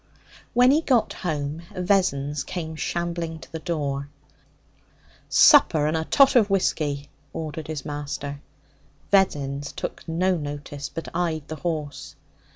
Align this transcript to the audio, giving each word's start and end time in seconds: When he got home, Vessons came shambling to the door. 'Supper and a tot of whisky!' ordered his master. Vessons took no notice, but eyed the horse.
When 0.55 0.71
he 0.71 0.81
got 0.81 1.13
home, 1.13 1.61
Vessons 1.75 2.43
came 2.43 2.75
shambling 2.75 3.37
to 3.37 3.51
the 3.51 3.59
door. 3.59 4.09
'Supper 5.29 5.85
and 5.85 5.95
a 5.95 6.05
tot 6.05 6.35
of 6.35 6.49
whisky!' 6.49 7.07
ordered 7.33 7.67
his 7.67 7.85
master. 7.85 8.41
Vessons 9.11 9.71
took 9.71 10.03
no 10.07 10.35
notice, 10.37 10.89
but 10.89 11.07
eyed 11.13 11.47
the 11.49 11.57
horse. 11.57 12.15